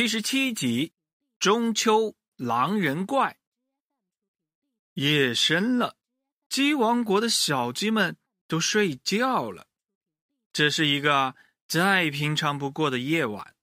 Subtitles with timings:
[0.00, 0.94] 七十七集：
[1.38, 3.38] 中秋狼人怪。
[4.94, 5.98] 夜深了，
[6.48, 9.66] 鸡王国的小鸡们都睡觉了。
[10.54, 11.36] 这是一个
[11.68, 13.54] 再平常不过的夜晚，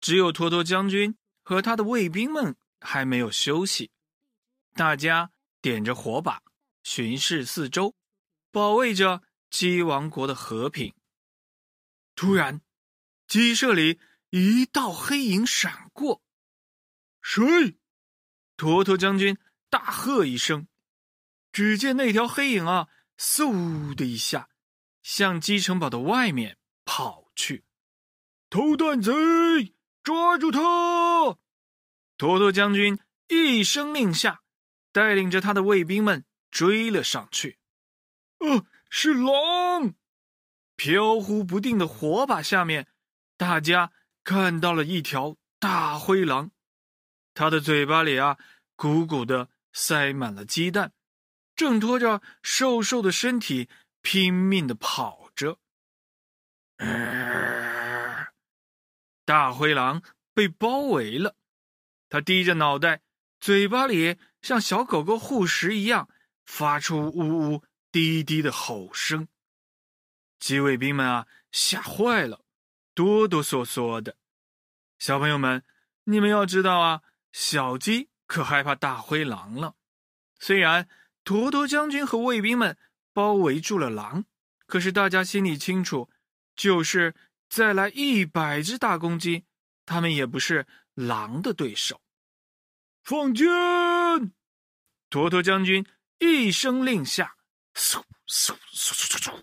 [0.00, 3.92] 只有托托将军和他的卫兵们还没有休息。
[4.74, 5.30] 大家
[5.62, 6.42] 点着火把，
[6.82, 7.94] 巡视四周，
[8.50, 10.92] 保卫着鸡王国的和平。
[12.16, 12.60] 突然，
[13.28, 14.00] 鸡舍里。
[14.30, 16.22] 一道黑影闪过，
[17.20, 17.78] 谁？
[18.56, 19.36] 坨坨将军
[19.68, 20.68] 大喝一声。
[21.50, 24.48] 只见那条黑影啊，嗖的一下，
[25.02, 27.64] 向鸡城堡的外面跑去。
[28.48, 30.60] 偷蛋贼，抓住他！
[32.16, 34.42] 坨坨将军一声令下，
[34.92, 37.58] 带领着他的卫兵们追了上去。
[38.38, 39.94] 呃，是狼！
[40.76, 42.86] 飘忽不定的火把下面，
[43.36, 43.92] 大家。
[44.22, 46.50] 看到了一条大灰狼，
[47.34, 48.38] 它的嘴巴里啊
[48.76, 50.92] 鼓鼓的塞满了鸡蛋，
[51.56, 53.68] 挣脱着瘦瘦的身体，
[54.02, 55.58] 拼命的跑着。
[59.24, 61.36] 大灰狼被包围了，
[62.08, 63.02] 它低着脑袋，
[63.40, 66.08] 嘴巴里像小狗狗护食一样，
[66.44, 69.28] 发出呜呜滴滴的吼声。
[70.38, 72.42] 鸡卫兵们啊，吓坏了，
[72.94, 74.16] 哆哆嗦嗦的。
[74.98, 75.64] 小朋友们，
[76.04, 77.02] 你们要知道啊，
[77.32, 79.76] 小鸡可害怕大灰狼了。
[80.38, 80.88] 虽然
[81.24, 82.76] 坨坨将军和卫兵们
[83.12, 84.24] 包围住了狼，
[84.66, 86.10] 可是大家心里清楚，
[86.54, 87.14] 就是
[87.48, 89.44] 再来一百只大公鸡，
[89.86, 92.00] 他们也不是狼的对手。
[93.02, 93.48] 放箭！
[95.08, 95.84] 坨坨将军
[96.18, 97.36] 一声令下，
[97.74, 99.42] 嗖嗖嗖嗖嗖，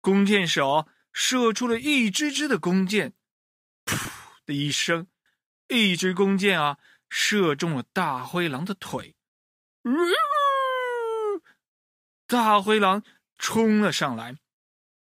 [0.00, 3.12] 弓箭手射出了一支支的弓箭，
[3.84, 4.22] 噗。
[4.44, 5.06] 的一声，
[5.68, 6.78] 一支弓箭啊，
[7.08, 9.14] 射中了大灰狼的腿。
[12.26, 13.04] 大灰狼
[13.38, 14.36] 冲了上来，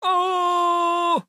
[0.00, 1.28] 哦！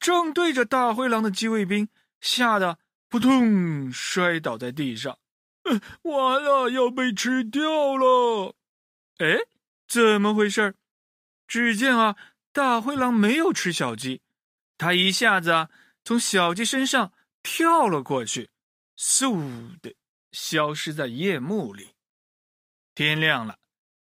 [0.00, 2.78] 正对着大灰狼的机卫兵吓得
[3.10, 5.18] 扑通摔倒在地上，
[6.02, 8.54] 完了，要被吃掉了！
[9.18, 9.36] 哎，
[9.86, 10.74] 怎么回事？
[11.46, 12.16] 只见啊，
[12.58, 14.20] 大灰狼没有吃小鸡，
[14.76, 15.70] 它一下子啊，
[16.04, 17.12] 从小鸡身上。
[17.40, 18.50] 跳了过去，
[18.96, 19.94] 嗖的
[20.32, 21.94] 消失在夜幕里。
[22.96, 23.60] 天亮了，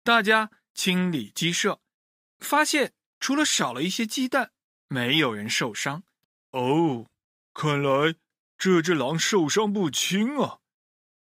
[0.02, 1.80] 大家清理鸡舍，
[2.40, 4.50] 发现除了少了一些鸡蛋，
[4.88, 6.02] 没有人受伤。
[6.50, 7.06] 哦，
[7.54, 8.16] 看来
[8.58, 10.58] 这只狼受伤不轻啊！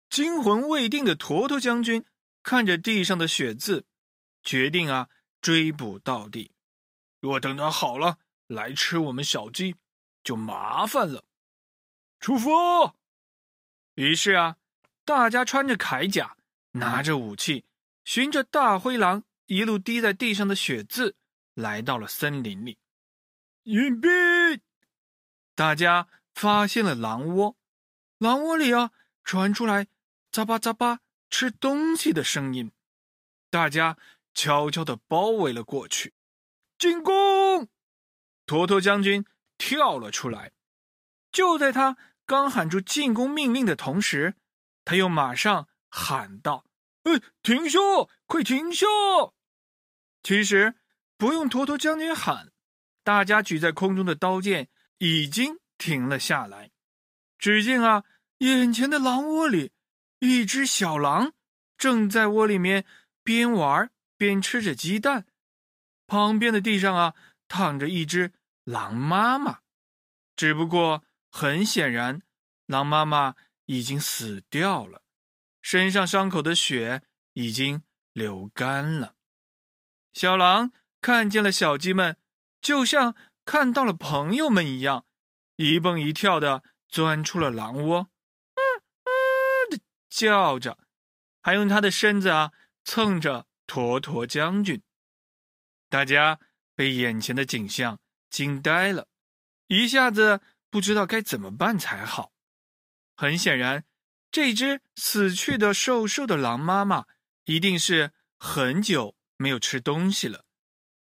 [0.09, 2.05] 惊魂未定的坨坨将军
[2.41, 3.85] 看着地上的血渍，
[4.41, 5.09] 决定啊
[5.41, 6.51] 追捕到底。
[7.21, 8.17] 若等它好了
[8.47, 9.77] 来吃我们小鸡，
[10.23, 11.23] 就麻烦了。
[12.19, 12.95] 出发！
[13.93, 14.57] 于是啊，
[15.05, 16.35] 大家穿着铠甲，
[16.71, 17.63] 拿着武器，
[18.03, 21.15] 循着大灰狼一路滴在地上的血渍，
[21.53, 22.77] 来到了森林里。
[23.63, 24.59] 隐蔽！
[25.53, 27.55] 大家发现了狼窝，
[28.17, 28.91] 狼窝里啊，
[29.23, 29.87] 传出来
[30.31, 32.71] 咂巴咂巴吃东西的声音。
[33.49, 33.97] 大家
[34.33, 36.13] 悄悄的包围了过去，
[36.81, 37.67] 进攻！
[38.47, 39.23] 坨坨将军
[39.59, 40.51] 跳了出来，
[41.31, 41.95] 就在他。
[42.25, 44.35] 刚喊出进攻命令的同时，
[44.83, 46.65] 他又马上喊道
[47.03, 47.77] ：“哎，停下！
[48.25, 48.87] 快停下！”
[50.23, 50.75] 其实
[51.17, 52.51] 不用坨坨将军喊，
[53.03, 56.71] 大家举在空中的刀剑已经停了下来。
[57.37, 58.05] 只见啊，
[58.39, 59.71] 眼前的狼窝里，
[60.19, 61.33] 一只小狼
[61.77, 62.85] 正在窝里面
[63.23, 65.27] 边玩边吃着鸡蛋，
[66.11, 67.15] 旁边的地上啊
[67.47, 68.33] 躺着一只
[68.65, 69.59] 狼妈妈，
[70.35, 71.05] 只不过。
[71.33, 72.23] 很显然，
[72.65, 73.35] 狼妈妈
[73.67, 75.01] 已经死掉了，
[75.61, 79.15] 身上伤口的血已经流干了。
[80.11, 82.17] 小狼看见了小鸡们，
[82.61, 83.15] 就像
[83.45, 85.05] 看到了朋友们一样，
[85.55, 88.59] 一蹦一跳的钻出了狼窝，啊
[89.05, 89.09] 啊
[89.69, 89.79] 的
[90.09, 90.77] 叫着，
[91.41, 92.51] 还用它的身子啊
[92.83, 94.83] 蹭着坨坨将军。
[95.91, 96.39] 大家
[96.73, 97.99] 被眼前的景象
[98.31, 99.07] 惊呆了，
[99.67, 100.41] 一下子。
[100.71, 102.31] 不知道该怎么办才好。
[103.17, 103.83] 很显然，
[104.31, 107.07] 这只死去的瘦瘦的狼妈妈
[107.43, 110.45] 一定是很久没有吃东西了。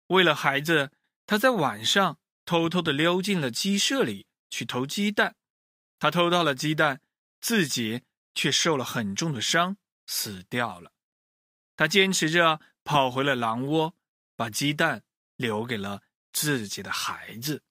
[0.08, 0.92] 为了孩子，
[1.28, 5.36] 它在晚上偷偷的溜进了鸡舍里去偷鸡蛋。
[6.00, 7.02] 它偷到了鸡蛋，
[7.40, 8.02] 自己
[8.34, 10.92] 却受了很重的伤，死掉了。
[11.78, 13.96] 它坚持着跑回了狼窝，
[14.42, 15.04] 把鸡蛋
[15.36, 16.02] 留给了
[16.34, 17.62] 自己的孩子。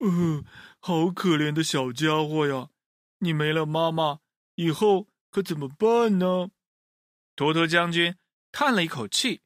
[0.00, 0.44] 嗯，
[0.78, 2.68] 好可怜的小家伙呀！
[3.20, 4.18] 你没了妈妈，
[4.56, 6.50] 以后可怎么办呢？
[7.34, 8.18] 托托将军
[8.52, 9.40] 叹了一口气，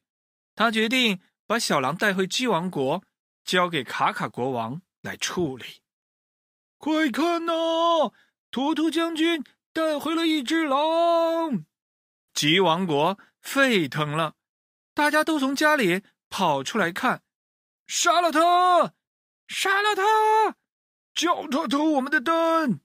[0.55, 3.01] 他决定把小狼带回鸡王国，
[3.45, 5.81] 交给卡卡国王来处理。
[6.77, 7.53] 快看呐，
[8.51, 9.41] 托托将军
[9.71, 11.63] 带回了一只狼！
[12.33, 14.35] 鸡王国沸腾了，
[14.99, 17.23] 大家都从家里跑出来看，
[17.87, 18.95] 杀了他！
[19.47, 20.57] 杀了他！
[21.15, 22.81] 叫他偷我们的灯！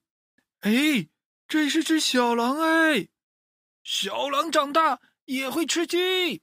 [0.60, 1.08] 哎，
[1.48, 3.08] 这是只小狼哎！
[3.82, 6.40] 小狼长大也会吃鸡。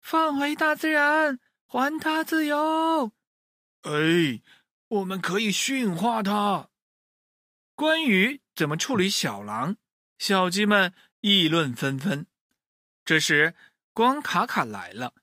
[0.00, 3.12] 放回大自然，还他自由。
[3.82, 4.40] 哎，
[4.88, 6.70] 我们可以驯化它。
[7.74, 9.76] 关于怎么处理小狼，
[10.18, 12.26] 小鸡们议论纷纷。
[13.04, 13.54] 这时，
[13.96, 15.14] 光卡卡来了，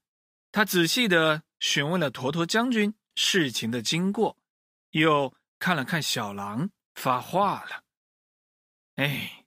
[0.51, 2.95] 他仔细的询问了坨坨将军。
[3.15, 4.35] 事情的经过，
[4.89, 7.83] 又看了看小狼，发话了
[8.97, 9.45] ：“哎，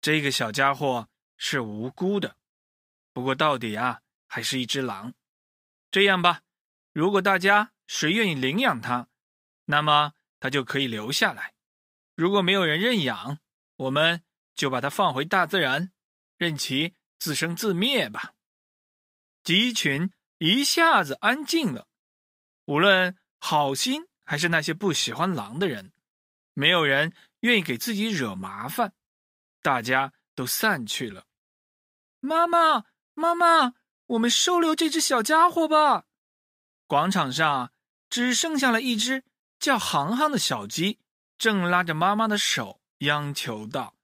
[0.00, 2.38] 这个小家伙是无辜的，
[3.12, 5.12] 不过到底啊，还是一只狼。
[5.90, 6.40] 这样吧，
[6.94, 9.08] 如果大家谁愿意领养它，
[9.66, 11.52] 那么它就可以留下来；
[12.14, 13.38] 如果没有人认养，
[13.76, 14.24] 我们
[14.54, 15.92] 就把它放回大自然，
[16.38, 18.32] 任其自生自灭吧。”
[19.44, 21.86] 鸡群一下子安静了。
[22.64, 25.92] 无论好心还是那些不喜欢狼的人，
[26.54, 28.94] 没有人愿意给自己惹麻烦，
[29.60, 31.26] 大家都散去了。
[32.20, 33.74] 妈妈，妈妈，
[34.06, 36.06] 我们收留这只小家伙吧！
[36.86, 37.70] 广场上
[38.08, 39.24] 只剩下了一只
[39.58, 40.98] 叫航航的小鸡，
[41.36, 43.94] 正拉着妈妈的手央求道：“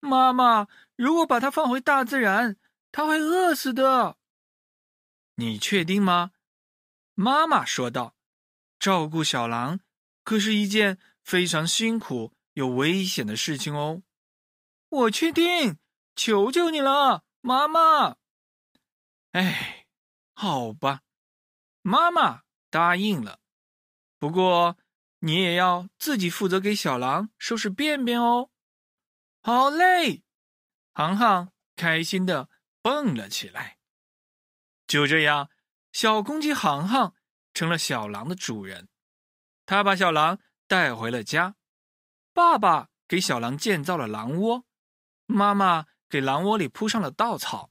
[0.00, 2.56] 妈妈，如果把它放回大自然，
[2.92, 4.18] 它会饿死的。
[5.36, 6.32] 你确定吗？”
[7.14, 8.14] 妈妈说道
[8.78, 9.80] ：“照顾小狼
[10.22, 14.02] 可是一件非常辛苦又危险的事情哦。”
[14.88, 15.78] 我确定，
[16.14, 18.16] 求求你了，妈妈。
[19.32, 19.86] 哎，
[20.34, 21.02] 好吧，
[21.82, 23.40] 妈妈答应了。
[24.18, 24.78] 不过
[25.20, 28.50] 你也要自己负责给小狼收拾便便哦。
[29.42, 30.22] 好嘞，
[30.94, 32.48] 航航开心的
[32.80, 33.75] 蹦了起来。
[34.96, 35.50] 就这样。
[35.92, 37.14] 小公鸡航航
[37.52, 38.88] 成了小狼的主人，
[39.66, 41.56] 他把小狼带回了家。
[42.32, 44.64] 爸爸给小狼建造了狼窝，
[45.26, 47.70] 妈妈给狼窝里铺上了稻草，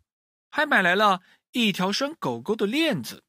[0.49, 3.23] 还买来了一条拴狗狗的链子，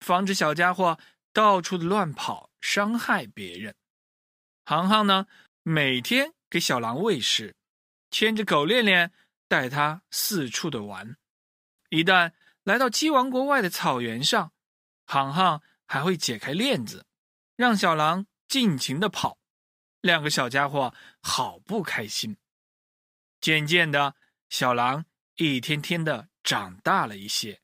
[0.00, 0.98] 防止小家伙
[1.32, 3.74] 到处的乱跑，伤害别人。
[4.64, 5.26] 航航呢，
[5.62, 7.56] 每天给小狼喂食，
[8.10, 9.12] 牵着狗链链
[9.48, 11.16] 带它四处的玩。
[11.88, 12.32] 一旦
[12.64, 14.52] 来到鸡王国外的草原上，
[15.06, 17.06] 航航还会解开链子，
[17.56, 19.38] 让小狼尽情的跑。
[20.00, 22.38] 两个小家伙好不开心。
[23.40, 24.16] 渐渐的，
[24.48, 25.04] 小狼
[25.36, 27.60] 一天天的长大了一些，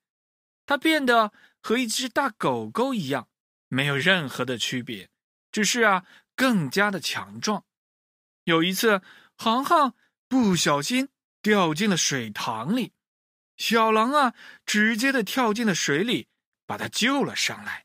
[0.67, 3.29] 它变得和一只大狗狗一样，
[3.69, 5.09] 没有任何的区别，
[5.51, 6.05] 只是啊，
[6.37, 7.65] 更加的强壮。
[8.45, 9.01] 有一次，
[9.37, 9.95] 航航
[10.29, 11.09] 不小心
[11.41, 12.93] 掉进了水塘里。
[13.61, 14.33] 小狼啊，
[14.65, 16.29] 直接的跳进了水里，
[16.65, 17.85] 把他救了上来。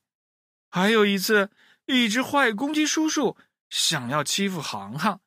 [0.70, 1.51] 还有一次，
[1.86, 3.36] 一只坏公鸡叔叔
[3.70, 5.20] 想要欺负航航，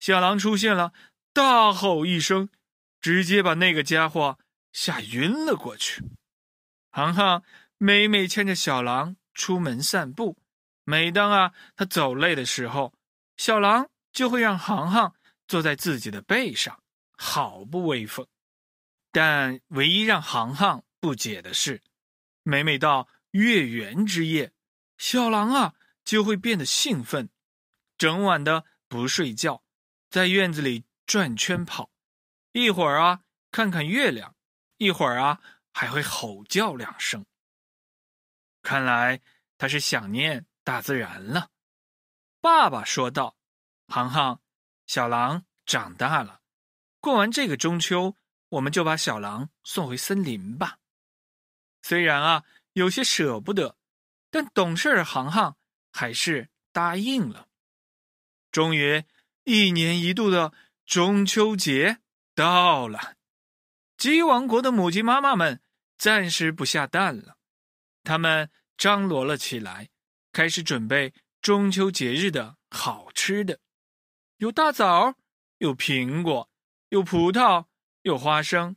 [0.00, 0.94] 小狼出现了，
[1.34, 2.48] 大吼一声，
[3.02, 4.38] 直接把那个家伙
[4.72, 6.02] 吓晕了过去。
[6.90, 7.42] 航航
[7.76, 10.38] 每每牵着小狼出门散步，
[10.84, 12.94] 每当啊他走累的时候，
[13.36, 15.14] 小狼就会让航航
[15.46, 16.82] 坐在自己的背上，
[17.18, 18.26] 好不威风。
[19.14, 21.82] 但唯一让航航不解的是，
[22.42, 24.54] 每每到月圆之夜，
[24.96, 27.28] 小狼啊就会变得兴奋，
[27.98, 29.62] 整晚的不睡觉，
[30.08, 31.90] 在院子里转圈跑，
[32.52, 34.34] 一会儿啊看看月亮，
[34.78, 35.42] 一会儿啊
[35.74, 37.26] 还会吼叫两声。
[38.62, 39.20] 看来
[39.58, 41.50] 他是想念大自然了。
[42.40, 43.36] 爸爸说道
[43.88, 44.40] ：“航航，
[44.86, 46.40] 小狼长大了，
[46.98, 48.16] 过完这个中秋。”
[48.52, 50.78] 我们就把小狼送回森林吧。
[51.82, 52.44] 虽然啊
[52.74, 53.76] 有些舍不得，
[54.30, 55.56] 但懂事儿航航
[55.90, 57.48] 还是答应了。
[58.50, 59.04] 终于，
[59.44, 60.52] 一年一度的
[60.84, 62.00] 中秋节
[62.34, 63.16] 到了，
[63.96, 65.62] 鸡王国的母鸡妈妈们
[65.96, 67.38] 暂时不下蛋了，
[68.04, 69.88] 它们张罗了起来，
[70.30, 73.60] 开始准备中秋节日的好吃的，
[74.36, 75.14] 有大枣，
[75.56, 76.50] 有苹果，
[76.90, 77.64] 有葡萄。
[78.02, 78.76] 有花生，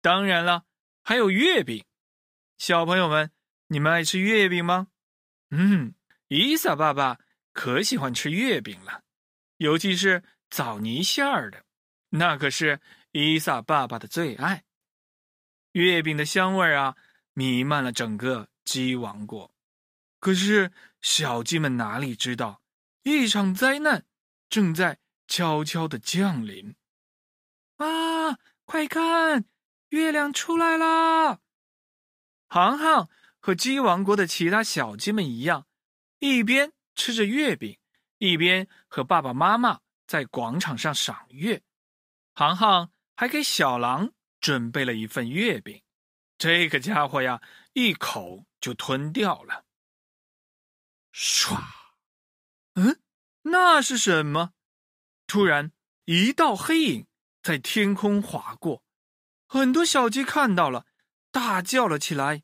[0.00, 0.64] 当然了，
[1.02, 1.84] 还有月饼。
[2.56, 3.30] 小朋友们，
[3.66, 4.88] 你们爱吃月饼吗？
[5.50, 5.94] 嗯，
[6.28, 7.18] 伊萨爸爸
[7.52, 9.02] 可喜欢吃月饼了，
[9.56, 11.64] 尤其是枣泥馅儿的，
[12.10, 12.80] 那可是
[13.12, 14.64] 伊萨爸爸的最爱。
[15.72, 16.96] 月饼的香味啊，
[17.32, 19.52] 弥漫了整个鸡王国。
[20.20, 22.62] 可是小鸡们哪里知道，
[23.02, 24.06] 一场灾难
[24.48, 26.76] 正在悄悄的降临。
[27.76, 28.13] 啊，
[28.64, 29.44] 快看，
[29.88, 31.40] 月亮出来啦！
[32.48, 33.08] 航航
[33.40, 35.66] 和鸡王国的其他小鸡们一样，
[36.18, 37.78] 一边吃着月饼，
[38.18, 41.62] 一边和爸爸妈妈在广场上赏月。
[42.34, 44.12] 航航还给小狼。
[44.40, 45.82] 准备了一份月饼，
[46.36, 47.40] 这个家伙呀，
[47.72, 49.64] 一口就吞掉了。
[51.14, 51.58] 唰，
[52.74, 53.00] 嗯，
[53.40, 54.52] 那是什么？
[55.26, 55.72] 突然，
[56.04, 57.06] 一道黑影
[57.44, 58.82] 在天空划过，
[59.46, 60.86] 很多小鸡看到了，
[61.30, 62.42] 大叫了起来：“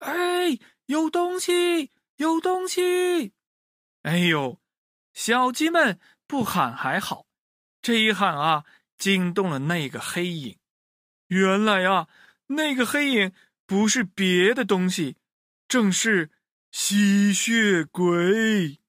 [0.00, 3.32] 哎，有东西，有东西！”
[4.04, 4.60] 哎呦，
[5.14, 7.26] 小鸡们不喊还好，
[7.80, 8.66] 这一喊啊，
[8.98, 10.58] 惊动了那个黑影。
[11.28, 12.08] 原来啊，
[12.48, 13.32] 那个黑影
[13.64, 15.16] 不是别的东西，
[15.66, 16.30] 正是
[16.70, 18.80] 吸血鬼。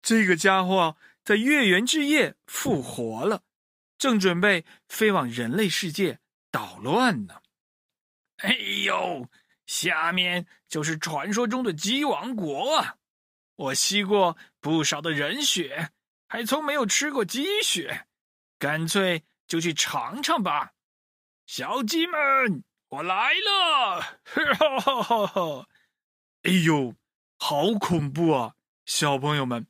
[0.00, 3.42] 这个家伙在月圆之夜复活了，
[4.02, 6.18] 正准备飞往人类世界
[6.50, 7.40] 捣乱呢。
[8.38, 8.50] 哎
[8.84, 9.30] 呦，
[9.64, 12.96] 下面就是传说中的鸡王国啊！
[13.54, 15.92] 我吸过不少的人血，
[16.26, 18.08] 还从没有吃过鸡血，
[18.58, 20.72] 干脆就去尝尝吧。
[21.46, 24.00] 小鸡们，我来了！
[24.24, 25.68] 哈哈哈哈！
[26.42, 26.96] 哎呦，
[27.38, 28.56] 好恐怖啊！
[28.84, 29.68] 小朋友们，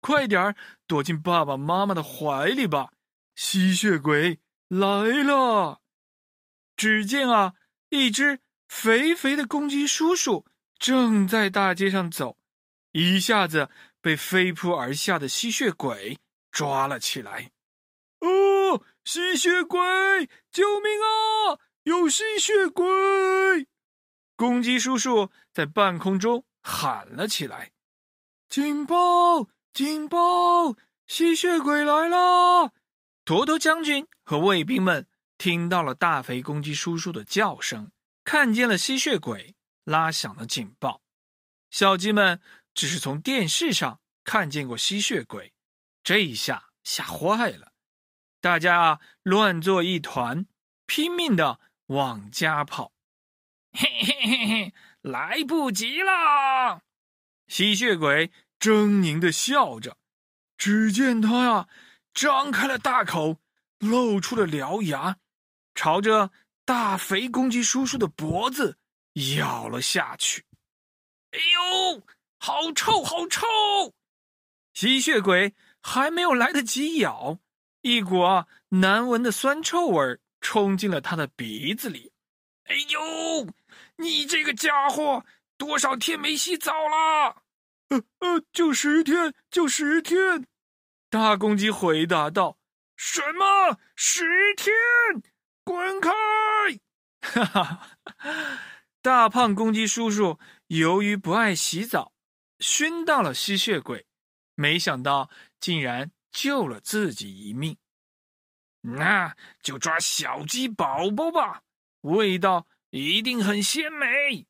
[0.00, 2.93] 快点儿躲进爸爸妈妈的怀里吧！
[3.34, 4.86] 吸血鬼来
[5.22, 5.80] 了！
[6.76, 7.54] 只见啊，
[7.88, 10.46] 一只肥肥的公鸡叔叔
[10.78, 12.36] 正在大街上走，
[12.92, 16.18] 一下子被飞扑而下的吸血鬼
[16.50, 17.52] 抓了起来。
[18.20, 19.80] 哦，吸血鬼！
[20.50, 21.58] 救命啊！
[21.82, 23.68] 有吸血鬼！
[24.36, 27.72] 公鸡叔叔在半空中喊了起来
[28.48, 29.48] ：“警报！
[29.72, 30.76] 警报！
[31.06, 32.72] 吸血鬼来了！”
[33.24, 35.06] 坨坨将军和卫兵们
[35.38, 37.90] 听到了大肥公鸡叔叔的叫声，
[38.22, 41.00] 看见了吸血鬼，拉响了警报。
[41.70, 42.42] 小鸡们
[42.74, 45.54] 只是从电视上看见过吸血鬼，
[46.02, 47.72] 这一下吓坏了。
[48.42, 50.46] 大家啊，乱作一团，
[50.84, 52.92] 拼命的往家跑。
[53.72, 56.82] 嘿嘿嘿嘿，来不及了！
[57.48, 59.96] 吸血鬼狰狞的笑着，
[60.58, 61.68] 只见他呀，
[62.14, 63.38] 张开了大口，
[63.80, 65.16] 露出了獠牙，
[65.74, 66.30] 朝着
[66.64, 68.78] 大肥公鸡叔叔的脖子
[69.36, 70.44] 咬了下去。
[71.32, 71.38] 哎
[71.92, 72.06] 呦，
[72.38, 73.44] 好臭，好臭！
[74.72, 77.40] 吸血鬼还没有来得及咬。
[77.82, 78.22] 一股
[78.68, 82.12] 难闻的酸臭味冲进了他的鼻子里。
[82.64, 83.46] 哎呦，
[83.96, 85.26] 你这个家伙，
[85.58, 87.42] 多少天没洗澡了？
[87.88, 90.46] 呃呃，就十天，就十天。
[91.14, 92.58] 大公鸡回答道
[92.98, 94.24] ：“什么十
[94.56, 94.74] 天？
[95.62, 96.10] 滚开！”
[97.22, 97.98] 哈哈，
[99.00, 102.12] 大胖公鸡叔叔由于不爱洗澡，
[102.58, 104.08] 熏到了吸血鬼，
[104.56, 105.30] 没想到
[105.60, 106.10] 竟然。
[106.32, 107.76] 救了自己一命，
[108.80, 111.62] 那就抓小鸡宝宝吧，
[112.00, 114.48] 味道一定很鲜美。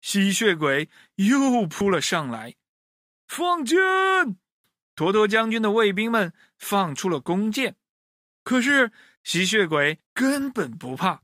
[0.00, 2.54] 吸血鬼又扑了上来，
[3.26, 3.76] 放箭！
[4.98, 7.76] 坨坨将军的卫兵们放出了弓箭，
[8.42, 8.90] 可是
[9.22, 11.22] 吸血鬼根本不怕。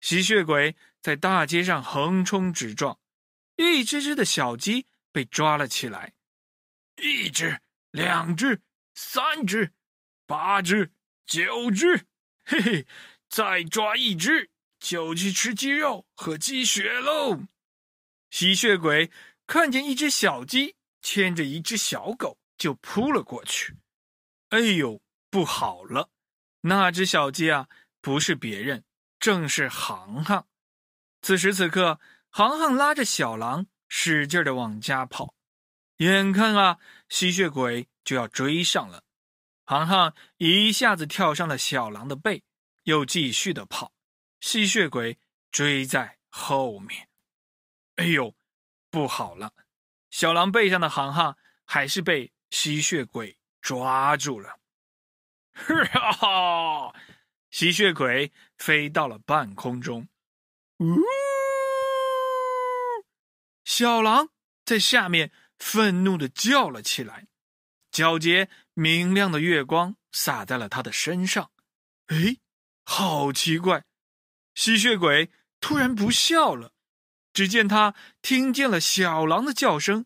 [0.00, 2.98] 吸血鬼在大街上横冲直撞，
[3.56, 6.14] 一只只的小鸡被抓了起来，
[6.96, 8.62] 一只，两只。
[8.94, 9.72] 三只，
[10.26, 10.90] 八只，
[11.26, 12.06] 九只，
[12.46, 12.86] 嘿嘿，
[13.28, 17.42] 再抓一只就去吃鸡肉和鸡血喽！
[18.30, 19.10] 吸血鬼
[19.46, 23.76] 看见一只小鸡牵着一只小狗就扑了过去。
[24.50, 26.10] 哎呦，不好了！
[26.60, 27.68] 那只小鸡啊，
[28.00, 28.84] 不是别人，
[29.18, 30.46] 正是航航。
[31.22, 31.98] 此时此刻，
[32.30, 35.34] 航航拉着小狼使劲的往家跑，
[35.96, 36.78] 眼看啊，
[37.08, 37.88] 吸血鬼。
[38.04, 39.04] 就要追上了，
[39.64, 42.42] 航航一下子跳上了小狼的背，
[42.82, 43.92] 又继续的跑，
[44.40, 45.20] 吸血鬼
[45.52, 47.08] 追在后面。
[47.94, 48.34] 哎呦，
[48.90, 49.52] 不好了！
[50.10, 54.60] 小狼背上的航航还是被吸血鬼抓住了。
[55.54, 56.94] 哈哈！
[57.50, 60.06] 吸血鬼飞到了半空中，
[60.78, 61.00] 呜！
[63.64, 64.28] 小狼
[64.66, 67.26] 在下面愤怒的叫了起来。
[67.90, 71.50] 皎洁明亮的月光洒在了他的身上。
[72.08, 72.36] 哎，
[72.84, 73.84] 好奇怪！
[74.54, 76.74] 吸血鬼突然不笑了。
[77.32, 80.04] 只见他听见了小狼的叫声，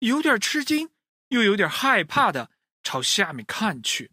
[0.00, 0.90] 有点吃惊，
[1.28, 2.50] 又有点害怕的
[2.82, 4.10] 朝下面看去。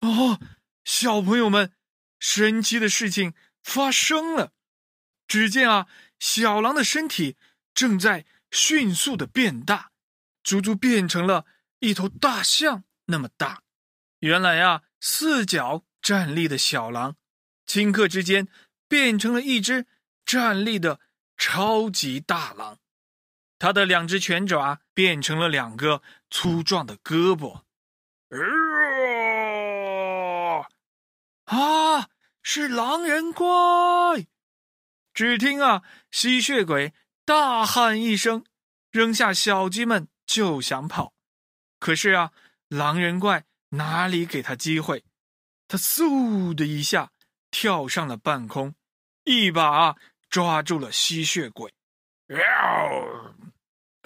[0.00, 0.40] 哦，
[0.84, 1.72] 小朋友们，
[2.18, 4.52] 神奇的事情发生了！
[5.26, 5.86] 只见啊，
[6.18, 7.36] 小狼的身体
[7.74, 9.90] 正在迅速的变大，
[10.42, 11.46] 足足变成了
[11.80, 13.62] 一头大象那么大。
[14.20, 17.16] 原来啊，四脚站立的小狼，
[17.66, 18.48] 顷刻之间
[18.88, 19.86] 变成了一只
[20.24, 21.00] 站立的。
[21.40, 22.80] 超级大狼，
[23.58, 27.62] 他的两只拳爪变成了两个粗壮的胳膊。
[31.44, 32.08] 啊！
[32.42, 34.26] 是狼人怪！
[35.12, 38.44] 只听啊，吸血鬼大喊一声，
[38.90, 41.12] 扔下小鸡们就想跑。
[41.78, 42.32] 可是啊，
[42.68, 45.04] 狼人怪哪里给他机会？
[45.66, 47.10] 他嗖的一下
[47.50, 48.74] 跳上了半空，
[49.24, 49.96] 一把。
[50.30, 51.72] 抓住了吸血鬼，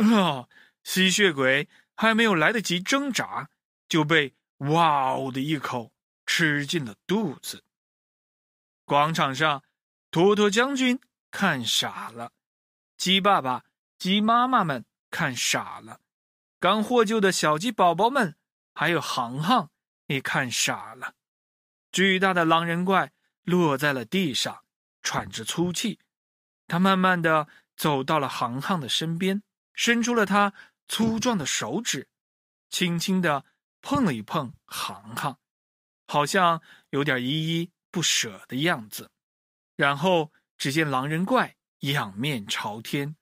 [0.02, 0.48] 啊！
[0.82, 3.48] 吸血鬼还没有来得及挣扎，
[3.88, 4.34] 就被
[4.70, 5.92] “哇哦”的一口
[6.26, 7.62] 吃进了肚子。
[8.84, 9.62] 广场上，
[10.10, 10.98] 托托将军
[11.30, 12.32] 看傻了，
[12.96, 13.64] 鸡爸爸、
[13.96, 16.00] 鸡妈妈们看傻了，
[16.58, 18.36] 刚获救的小鸡宝宝们，
[18.74, 19.70] 还有航航
[20.06, 21.14] 也看傻了。
[21.92, 23.12] 巨大的狼人怪
[23.44, 24.64] 落在了地上，
[25.00, 26.00] 喘着粗气。
[26.66, 27.46] 他慢慢的
[27.76, 29.42] 走到了航航的身边，
[29.74, 30.52] 伸出了他
[30.88, 32.08] 粗壮的手指，
[32.70, 33.44] 轻轻的
[33.80, 35.38] 碰了一碰航航，
[36.06, 39.10] 好像有点依依不舍的样子。
[39.76, 43.16] 然后只见狼人怪仰面朝天，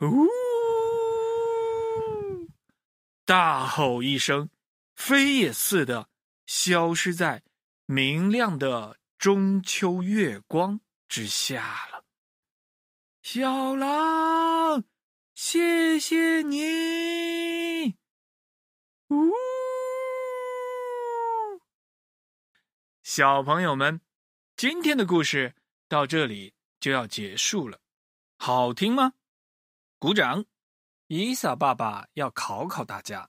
[0.00, 0.26] 呜，
[3.24, 4.50] 大吼一声，
[4.94, 6.10] 飞也似的
[6.44, 7.42] 消失在
[7.86, 12.04] 明亮的中秋月光之下了。
[13.22, 14.84] 小狼，
[15.36, 17.94] 谢谢你！
[19.08, 19.30] 呜，
[23.02, 24.00] 小朋友们，
[24.56, 25.54] 今天的故事
[25.88, 27.78] 到这里就要结束了，
[28.38, 29.12] 好听吗？
[29.98, 30.46] 鼓掌！
[31.08, 33.28] 伊萨爸爸要考考大家：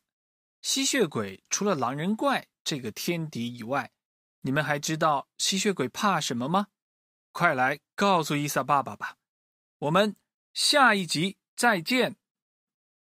[0.62, 3.92] 吸血鬼除了狼人怪这个天敌以外，
[4.40, 6.68] 你们还知道吸血鬼怕什么吗？
[7.34, 9.18] 快来告诉伊萨爸爸吧！
[9.80, 10.16] 我们
[10.54, 12.16] 下一集再见。